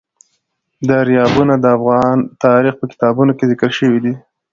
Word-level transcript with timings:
دریابونه 0.89 1.53
د 1.59 1.65
افغان 1.77 2.17
تاریخ 2.45 2.73
په 2.77 2.85
کتابونو 2.91 3.31
کې 3.37 3.45
ذکر 3.51 3.71
شوی 3.79 3.99
دي. 4.05 4.13